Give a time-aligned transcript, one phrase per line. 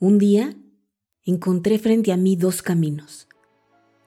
[0.00, 0.54] Un día
[1.24, 3.26] encontré frente a mí dos caminos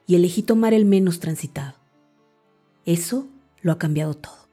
[0.08, 1.74] y elegí tomar el menos transitado.
[2.86, 3.28] Eso
[3.62, 4.48] lo ha cambiado todo.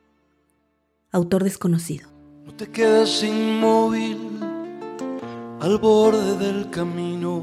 [1.12, 2.08] Autor desconocido.
[2.44, 4.18] No te quedes inmóvil
[5.60, 7.40] al borde del camino.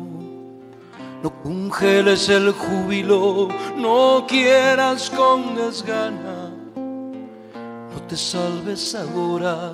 [1.24, 6.54] No congeles el júbilo, no quieras con desgana.
[6.76, 9.72] No te salves ahora,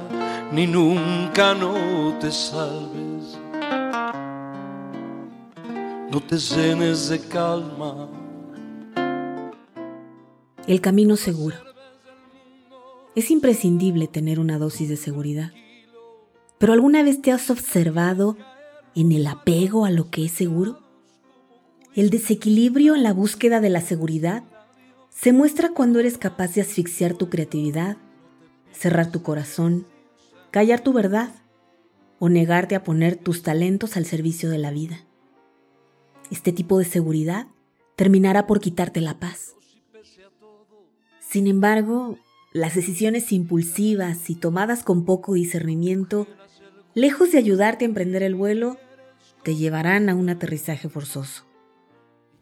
[0.52, 3.11] ni nunca no te salves.
[6.12, 8.10] No te llenes de calma.
[10.68, 11.56] El camino seguro.
[13.16, 15.54] Es imprescindible tener una dosis de seguridad.
[16.58, 18.36] Pero ¿alguna vez te has observado
[18.94, 20.82] en el apego a lo que es seguro?
[21.96, 24.44] El desequilibrio en la búsqueda de la seguridad
[25.10, 27.96] se muestra cuando eres capaz de asfixiar tu creatividad,
[28.74, 29.88] cerrar tu corazón,
[30.52, 31.34] callar tu verdad
[32.20, 35.06] o negarte a poner tus talentos al servicio de la vida.
[36.32, 37.48] Este tipo de seguridad
[37.96, 39.54] terminará por quitarte la paz.
[41.20, 42.18] Sin embargo,
[42.54, 46.28] las decisiones impulsivas y tomadas con poco discernimiento,
[46.96, 48.78] lejos de ayudarte a emprender el vuelo,
[49.44, 51.46] te llevarán a un aterrizaje forzoso.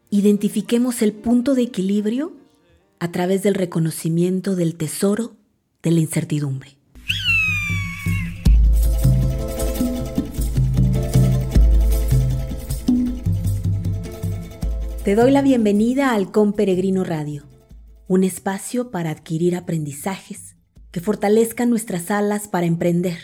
[0.09, 2.33] Identifiquemos el punto de equilibrio
[2.99, 5.35] a través del reconocimiento del tesoro
[5.83, 6.78] de la incertidumbre.
[15.09, 17.43] Te doy la bienvenida al Con Peregrino Radio,
[18.07, 20.55] un espacio para adquirir aprendizajes
[20.91, 23.17] que fortalezcan nuestras alas para emprender,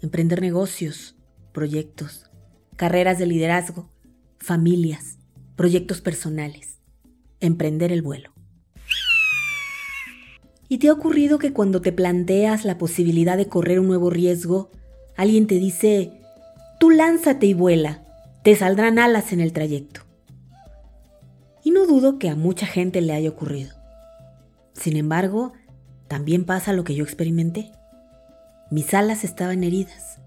[0.00, 1.16] emprender negocios,
[1.50, 2.30] proyectos,
[2.76, 3.90] carreras de liderazgo,
[4.38, 5.18] familias,
[5.56, 6.78] proyectos personales,
[7.40, 8.32] emprender el vuelo.
[10.68, 14.70] ¿Y te ha ocurrido que cuando te planteas la posibilidad de correr un nuevo riesgo,
[15.16, 16.12] alguien te dice,
[16.78, 18.04] tú lánzate y vuela,
[18.44, 20.03] te saldrán alas en el trayecto?
[21.64, 23.74] Y no dudo que a mucha gente le haya ocurrido.
[24.74, 25.54] Sin embargo,
[26.08, 27.72] también pasa lo que yo experimenté.
[28.70, 30.18] Mis alas estaban heridas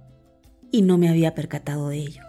[0.71, 2.23] y no me había percatado de ello.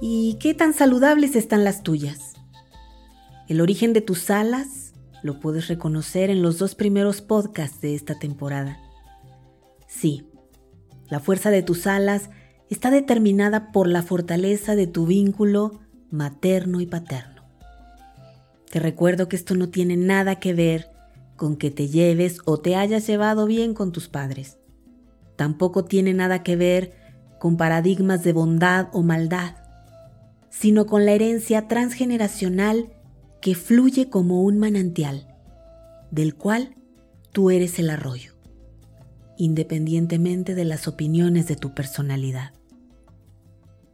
[0.00, 2.34] ¿Y qué tan saludables están las tuyas?
[3.48, 4.92] El origen de tus alas
[5.22, 8.78] lo puedes reconocer en los dos primeros podcasts de esta temporada.
[9.86, 10.26] Sí,
[11.08, 12.30] la fuerza de tus alas
[12.68, 15.80] está determinada por la fortaleza de tu vínculo
[16.14, 17.42] materno y paterno.
[18.70, 20.90] Te recuerdo que esto no tiene nada que ver
[21.36, 24.58] con que te lleves o te hayas llevado bien con tus padres.
[25.36, 26.92] Tampoco tiene nada que ver
[27.38, 29.56] con paradigmas de bondad o maldad
[30.54, 32.92] sino con la herencia transgeneracional
[33.42, 35.26] que fluye como un manantial,
[36.12, 36.76] del cual
[37.32, 38.34] tú eres el arroyo,
[39.36, 42.52] independientemente de las opiniones de tu personalidad.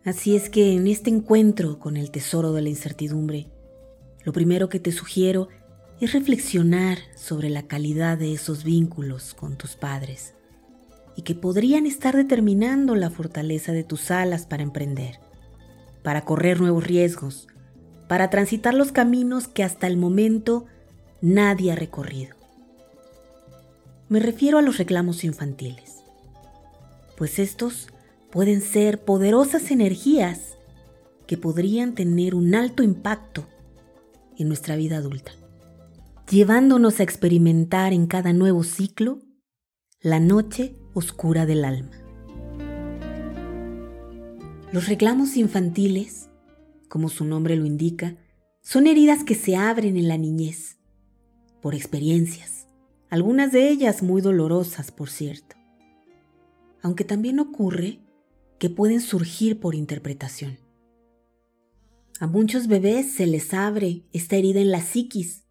[0.04, 3.48] Así es que en este encuentro con el tesoro de la incertidumbre,
[4.24, 5.48] lo primero que te sugiero
[6.00, 10.34] es reflexionar sobre la calidad de esos vínculos con tus padres
[11.16, 15.18] y que podrían estar determinando la fortaleza de tus alas para emprender
[16.02, 17.48] para correr nuevos riesgos,
[18.08, 20.66] para transitar los caminos que hasta el momento
[21.20, 22.36] nadie ha recorrido.
[24.08, 25.96] Me refiero a los reclamos infantiles,
[27.16, 27.88] pues estos
[28.30, 30.58] pueden ser poderosas energías
[31.26, 33.46] que podrían tener un alto impacto
[34.36, 35.32] en nuestra vida adulta,
[36.30, 39.20] llevándonos a experimentar en cada nuevo ciclo
[40.00, 41.90] la noche oscura del alma.
[44.72, 46.30] Los reclamos infantiles,
[46.88, 48.16] como su nombre lo indica,
[48.62, 50.78] son heridas que se abren en la niñez,
[51.60, 52.66] por experiencias,
[53.08, 55.56] algunas de ellas muy dolorosas, por cierto.
[56.82, 58.00] Aunque también ocurre
[58.60, 60.58] que pueden surgir por interpretación.
[62.20, 65.46] A muchos bebés se les abre esta herida en la psiquis,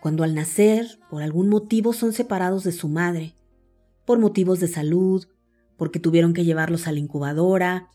[0.00, 3.34] cuando al nacer, por algún motivo, son separados de su madre,
[4.06, 5.26] por motivos de salud,
[5.76, 7.90] porque tuvieron que llevarlos a la incubadora,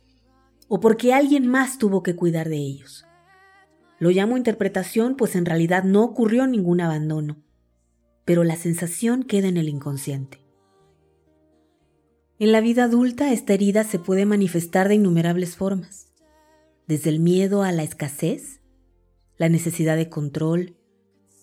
[0.68, 3.06] o porque alguien más tuvo que cuidar de ellos.
[3.98, 7.38] Lo llamo interpretación, pues en realidad no ocurrió ningún abandono,
[8.26, 10.43] pero la sensación queda en el inconsciente.
[12.40, 16.08] En la vida adulta esta herida se puede manifestar de innumerables formas,
[16.88, 18.60] desde el miedo a la escasez,
[19.38, 20.76] la necesidad de control,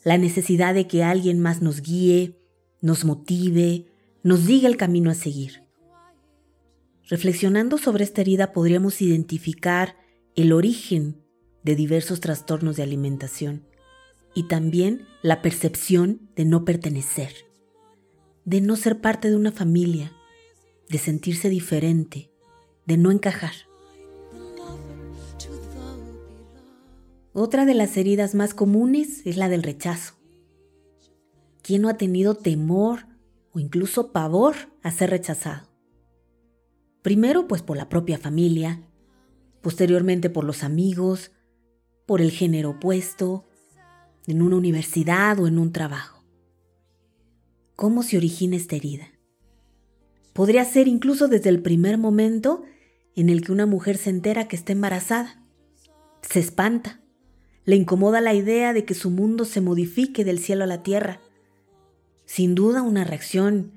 [0.05, 2.37] la necesidad de que alguien más nos guíe,
[2.81, 3.87] nos motive,
[4.25, 5.63] nos diga el camino a seguir.
[7.09, 9.97] Reflexionando sobre esta herida podríamos identificar
[10.35, 11.23] el origen
[11.63, 13.67] de diversos trastornos de alimentación
[14.35, 17.33] y también la percepción de no pertenecer,
[18.45, 20.13] de no ser parte de una familia,
[20.91, 22.31] de sentirse diferente,
[22.85, 23.53] de no encajar.
[27.33, 30.15] Otra de las heridas más comunes es la del rechazo.
[31.63, 33.07] ¿Quién no ha tenido temor
[33.53, 35.69] o incluso pavor a ser rechazado?
[37.03, 38.83] Primero pues por la propia familia,
[39.63, 41.31] posteriormente por los amigos,
[42.05, 43.45] por el género opuesto,
[44.27, 46.25] en una universidad o en un trabajo.
[47.77, 49.07] ¿Cómo se origina esta herida?
[50.32, 52.62] Podría ser incluso desde el primer momento
[53.17, 55.43] en el que una mujer se entera que está embarazada.
[56.23, 57.00] Se espanta.
[57.65, 61.21] Le incomoda la idea de que su mundo se modifique del cielo a la tierra.
[62.25, 63.73] Sin duda una reacción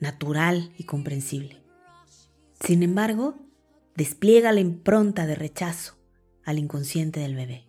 [0.00, 1.62] natural y comprensible.
[2.60, 3.36] Sin embargo,
[3.96, 5.96] despliega la impronta de rechazo
[6.44, 7.66] al inconsciente del bebé.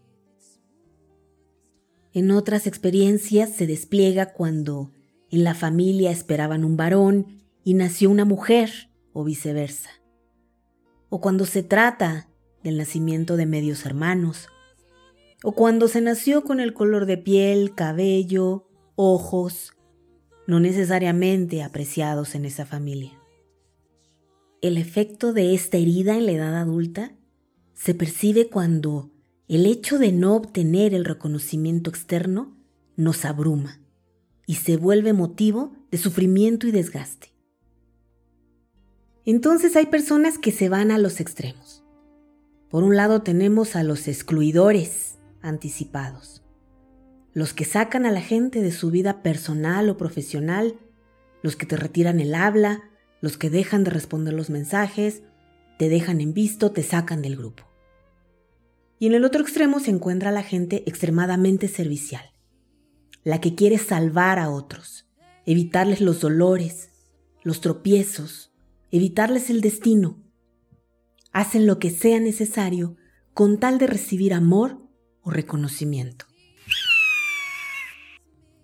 [2.13, 4.91] En otras experiencias se despliega cuando
[5.31, 9.89] en la familia esperaban un varón y nació una mujer o viceversa.
[11.09, 12.29] O cuando se trata
[12.63, 14.47] del nacimiento de medios hermanos.
[15.43, 19.73] O cuando se nació con el color de piel, cabello, ojos,
[20.47, 23.19] no necesariamente apreciados en esa familia.
[24.61, 27.13] El efecto de esta herida en la edad adulta
[27.73, 29.11] se percibe cuando
[29.49, 32.55] el hecho de no obtener el reconocimiento externo
[32.95, 33.81] nos abruma
[34.45, 37.32] y se vuelve motivo de sufrimiento y desgaste.
[39.25, 41.83] Entonces hay personas que se van a los extremos.
[42.69, 46.43] Por un lado tenemos a los excluidores anticipados,
[47.33, 50.75] los que sacan a la gente de su vida personal o profesional,
[51.41, 52.83] los que te retiran el habla,
[53.21, 55.23] los que dejan de responder los mensajes,
[55.77, 57.63] te dejan en visto, te sacan del grupo.
[58.99, 62.25] Y en el otro extremo se encuentra la gente extremadamente servicial,
[63.23, 65.07] la que quiere salvar a otros,
[65.45, 66.89] evitarles los dolores,
[67.43, 68.52] los tropiezos,
[68.93, 70.23] evitarles el destino.
[71.31, 72.95] Hacen lo que sea necesario
[73.33, 74.87] con tal de recibir amor
[75.21, 76.25] o reconocimiento.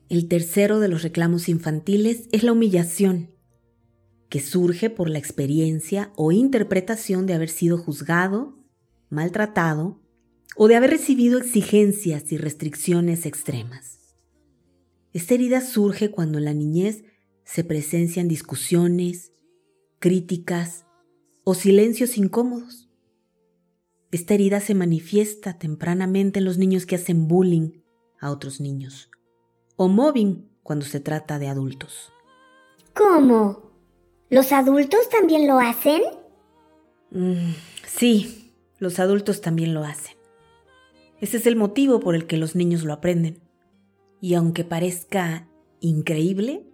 [0.08, 3.32] El tercero de los reclamos infantiles es la humillación
[4.30, 8.56] que surge por la experiencia o interpretación de haber sido juzgado,
[9.10, 10.00] maltratado
[10.56, 13.98] o de haber recibido exigencias y restricciones extremas.
[15.12, 17.04] Esta herida surge cuando en la niñez
[17.46, 19.34] se presencian discusiones,
[20.00, 20.86] críticas
[21.44, 22.90] o silencios incómodos.
[24.12, 27.82] Esta herida se manifiesta tempranamente en los niños que hacen bullying
[28.20, 29.10] a otros niños
[29.76, 32.12] o mobbing cuando se trata de adultos.
[32.94, 33.72] ¿Cómo?
[34.30, 36.02] ¿Los adultos también lo hacen?
[37.12, 37.54] Mm,
[37.88, 40.18] sí, los adultos también lo hacen.
[41.22, 43.42] Ese es el motivo por el que los niños lo aprenden.
[44.20, 45.48] Y aunque parezca
[45.80, 46.69] increíble,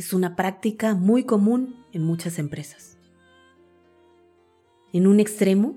[0.00, 2.96] es una práctica muy común en muchas empresas.
[4.94, 5.76] En un extremo,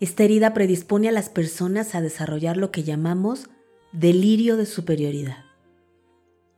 [0.00, 3.48] esta herida predispone a las personas a desarrollar lo que llamamos
[3.92, 5.44] delirio de superioridad,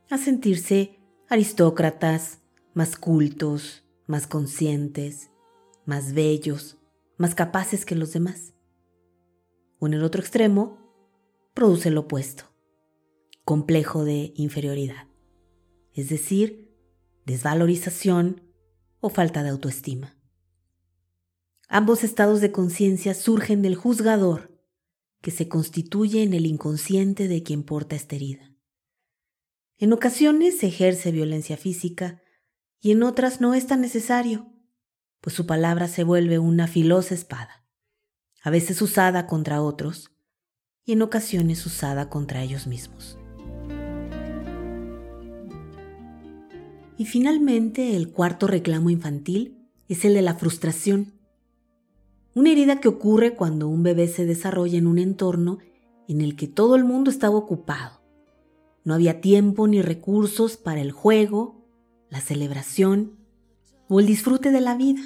[0.09, 0.97] a sentirse
[1.29, 2.39] aristócratas,
[2.73, 5.29] más cultos, más conscientes,
[5.85, 6.79] más bellos,
[7.17, 8.55] más capaces que los demás.
[9.77, 10.79] O en el otro extremo,
[11.53, 12.45] produce lo opuesto,
[13.45, 15.05] complejo de inferioridad,
[15.93, 16.66] es decir,
[17.27, 18.41] desvalorización
[19.01, 20.17] o falta de autoestima.
[21.67, 24.57] Ambos estados de conciencia surgen del juzgador
[25.21, 28.55] que se constituye en el inconsciente de quien porta esta herida.
[29.77, 32.23] En ocasiones se ejerce violencia física
[32.79, 34.47] y en otras no es tan necesario,
[35.19, 37.67] pues su palabra se vuelve una filosa espada,
[38.41, 40.11] a veces usada contra otros
[40.85, 43.16] y en ocasiones usada contra ellos mismos.
[46.97, 51.13] Y finalmente el cuarto reclamo infantil es el de la frustración,
[52.33, 55.57] una herida que ocurre cuando un bebé se desarrolla en un entorno
[56.07, 58.01] en el que todo el mundo estaba ocupado.
[58.83, 61.65] No había tiempo ni recursos para el juego,
[62.09, 63.17] la celebración
[63.87, 65.01] o el disfrute de la vida.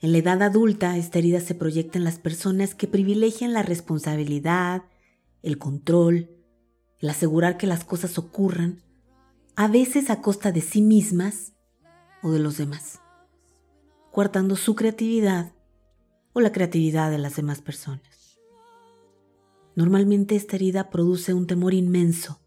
[0.00, 4.84] En la edad adulta, esta herida se proyecta en las personas que privilegian la responsabilidad,
[5.42, 6.30] el control,
[7.00, 8.82] el asegurar que las cosas ocurran,
[9.54, 11.52] a veces a costa de sí mismas
[12.22, 13.00] o de los demás,
[14.10, 15.52] coartando su creatividad
[16.32, 18.38] o la creatividad de las demás personas.
[19.76, 22.40] Normalmente esta herida produce un temor inmenso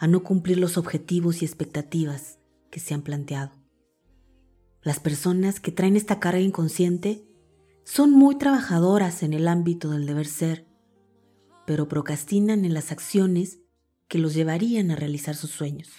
[0.00, 2.38] a no cumplir los objetivos y expectativas
[2.70, 3.52] que se han planteado.
[4.82, 7.24] Las personas que traen esta carga inconsciente
[7.84, 10.66] son muy trabajadoras en el ámbito del deber ser,
[11.64, 13.60] pero procrastinan en las acciones
[14.08, 15.90] que los llevarían a realizar sus sueños.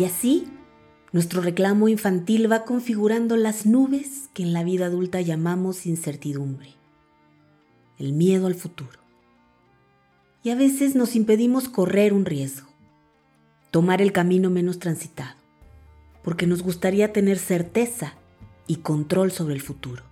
[0.00, 0.46] Y así,
[1.12, 6.70] nuestro reclamo infantil va configurando las nubes que en la vida adulta llamamos incertidumbre,
[7.98, 8.98] el miedo al futuro.
[10.42, 12.70] Y a veces nos impedimos correr un riesgo,
[13.70, 15.36] tomar el camino menos transitado,
[16.24, 18.14] porque nos gustaría tener certeza
[18.66, 20.02] y control sobre el futuro.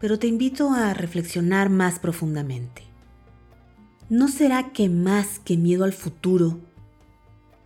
[0.00, 2.82] Pero te invito a reflexionar más profundamente.
[4.08, 6.58] ¿No será que más que miedo al futuro,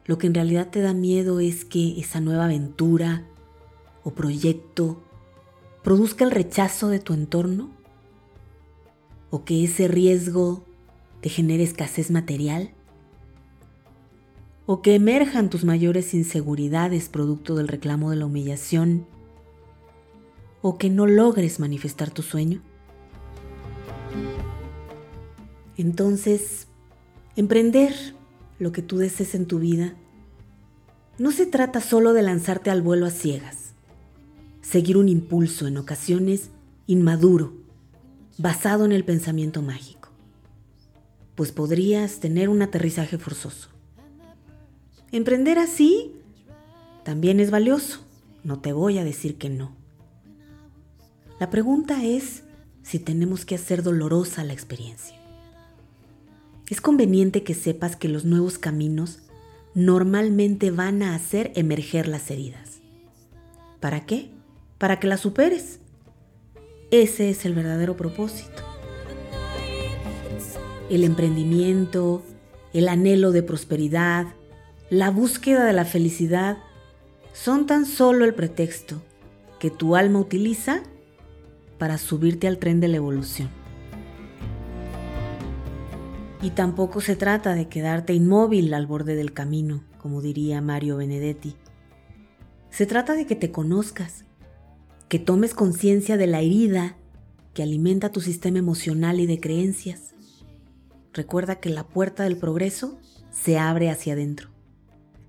[0.08, 3.26] lo que en realidad te da miedo es que esa nueva aventura
[4.02, 5.02] o proyecto
[5.84, 7.70] produzca el rechazo de tu entorno?
[9.30, 10.64] ¿O que ese riesgo
[11.20, 12.70] te genere escasez material?
[14.64, 19.06] ¿O que emerjan tus mayores inseguridades producto del reclamo de la humillación?
[20.62, 22.62] ¿O que no logres manifestar tu sueño?
[25.76, 26.66] Entonces,
[27.36, 28.17] emprender
[28.58, 29.94] lo que tú desees en tu vida
[31.18, 33.74] no se trata solo de lanzarte al vuelo a ciegas,
[34.62, 36.50] seguir un impulso en ocasiones
[36.86, 37.54] inmaduro,
[38.38, 40.10] basado en el pensamiento mágico,
[41.34, 43.68] pues podrías tener un aterrizaje forzoso.
[45.10, 46.14] Emprender así
[47.04, 48.00] también es valioso,
[48.44, 49.74] no te voy a decir que no.
[51.40, 52.44] La pregunta es
[52.82, 55.17] si tenemos que hacer dolorosa la experiencia.
[56.70, 59.20] Es conveniente que sepas que los nuevos caminos
[59.74, 62.80] normalmente van a hacer emerger las heridas.
[63.80, 64.30] ¿Para qué?
[64.76, 65.80] Para que las superes.
[66.90, 68.62] Ese es el verdadero propósito.
[70.90, 72.22] El emprendimiento,
[72.72, 74.26] el anhelo de prosperidad,
[74.90, 76.58] la búsqueda de la felicidad
[77.32, 79.02] son tan solo el pretexto
[79.58, 80.82] que tu alma utiliza
[81.78, 83.57] para subirte al tren de la evolución.
[86.40, 91.56] Y tampoco se trata de quedarte inmóvil al borde del camino, como diría Mario Benedetti.
[92.70, 94.24] Se trata de que te conozcas,
[95.08, 96.96] que tomes conciencia de la herida
[97.54, 100.14] que alimenta tu sistema emocional y de creencias.
[101.12, 104.50] Recuerda que la puerta del progreso se abre hacia adentro.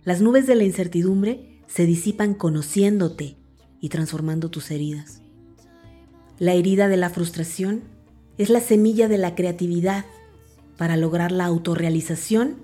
[0.04, 3.38] Las nubes de la incertidumbre se disipan conociéndote
[3.82, 5.24] y transformando tus heridas.
[6.38, 7.82] La herida de la frustración
[8.38, 10.06] es la semilla de la creatividad
[10.80, 12.56] para lograr la autorrealización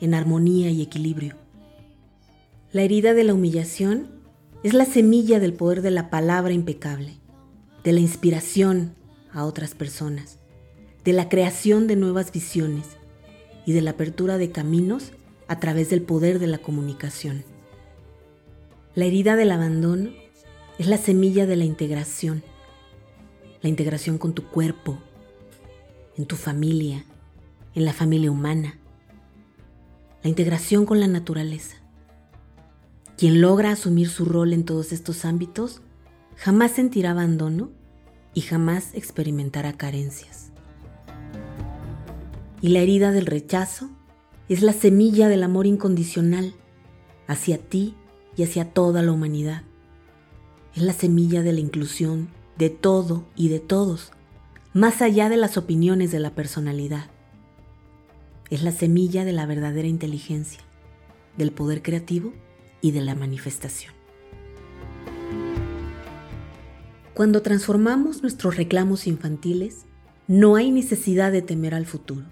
[0.00, 1.36] en armonía y equilibrio.
[2.72, 4.08] La herida de la humillación
[4.62, 7.12] es la semilla del poder de la palabra impecable,
[7.84, 8.94] de la inspiración
[9.34, 10.38] a otras personas,
[11.04, 12.86] de la creación de nuevas visiones
[13.66, 15.12] y de la apertura de caminos
[15.46, 17.44] a través del poder de la comunicación.
[18.94, 20.08] La herida del abandono
[20.78, 22.42] es la semilla de la integración,
[23.60, 24.98] la integración con tu cuerpo,
[26.16, 27.04] en tu familia,
[27.74, 28.78] en la familia humana,
[30.22, 31.76] la integración con la naturaleza.
[33.16, 35.80] Quien logra asumir su rol en todos estos ámbitos
[36.36, 37.70] jamás sentirá abandono
[38.34, 40.50] y jamás experimentará carencias.
[42.60, 43.90] Y la herida del rechazo
[44.48, 46.54] es la semilla del amor incondicional
[47.26, 47.94] hacia ti
[48.36, 49.62] y hacia toda la humanidad.
[50.74, 54.12] Es la semilla de la inclusión de todo y de todos,
[54.72, 57.11] más allá de las opiniones de la personalidad
[58.52, 60.60] es la semilla de la verdadera inteligencia,
[61.38, 62.34] del poder creativo
[62.82, 63.94] y de la manifestación.
[67.14, 69.86] Cuando transformamos nuestros reclamos infantiles,
[70.28, 72.26] no hay necesidad de temer al futuro.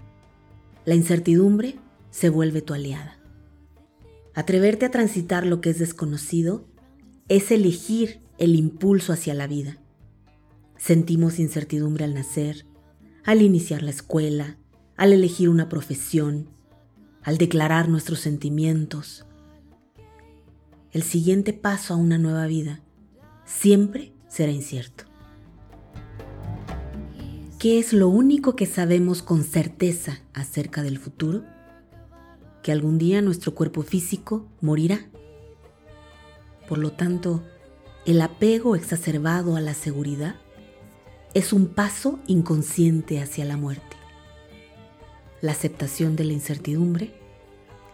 [0.85, 1.79] La incertidumbre
[2.11, 3.17] se vuelve tu aliada.
[4.35, 6.67] Atreverte a transitar lo que es desconocido
[7.29, 9.79] es elegir el impulso hacia la vida.
[10.77, 12.67] Sentimos incertidumbre al nacer,
[13.23, 14.59] al iniciar la escuela,
[14.97, 16.47] al elegir una profesión,
[17.23, 19.25] al declarar nuestros sentimientos.
[20.91, 22.81] El siguiente paso a una nueva vida
[23.45, 25.05] siempre será incierto.
[27.59, 31.43] ¿Qué es lo único que sabemos con certeza acerca del futuro?
[32.63, 35.09] Que algún día nuestro cuerpo físico morirá.
[36.67, 37.43] Por lo tanto,
[38.05, 40.35] el apego exacerbado a la seguridad
[41.33, 44.00] es un paso inconsciente hacia la muerte
[45.41, 47.11] la aceptación de la incertidumbre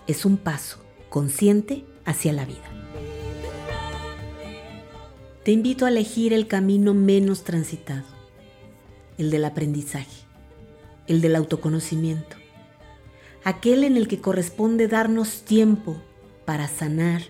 [0.05, 2.69] es un paso consciente hacia la vida.
[5.43, 8.03] Te invito a elegir el camino menos transitado,
[9.17, 10.25] el del aprendizaje,
[11.07, 12.35] el del autoconocimiento,
[13.45, 16.01] aquel en el que corresponde darnos tiempo
[16.43, 17.21] para sanar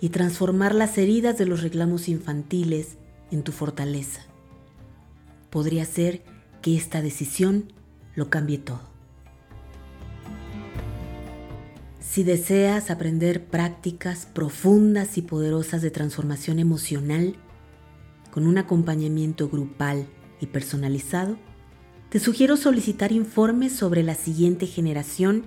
[0.00, 2.96] y transformar las heridas de los reclamos infantiles
[3.32, 4.22] en tu fortaleza.
[5.50, 6.22] Podría ser
[6.62, 7.72] que esta decisión
[8.14, 8.97] lo cambie todo.
[12.10, 17.36] Si deseas aprender prácticas profundas y poderosas de transformación emocional
[18.30, 20.06] con un acompañamiento grupal
[20.40, 21.36] y personalizado,
[22.08, 25.44] te sugiero solicitar informes sobre la siguiente generación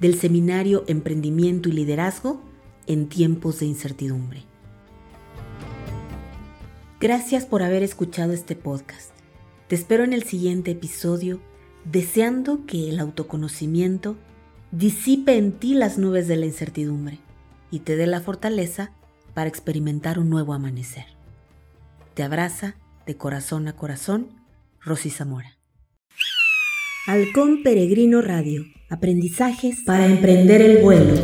[0.00, 2.42] del seminario Emprendimiento y Liderazgo
[2.86, 4.44] en tiempos de incertidumbre.
[7.00, 9.10] Gracias por haber escuchado este podcast.
[9.68, 11.38] Te espero en el siguiente episodio,
[11.84, 14.16] deseando que el autoconocimiento
[14.70, 17.18] disipe en ti las nubes de la incertidumbre
[17.70, 18.92] y te dé la fortaleza
[19.34, 21.06] para experimentar un nuevo amanecer.
[22.14, 24.28] Te abraza de corazón a corazón,
[24.80, 25.56] Rosy Zamora.
[27.06, 28.64] Halcón Peregrino Radio.
[28.90, 31.14] Aprendizajes para emprender el vuelo.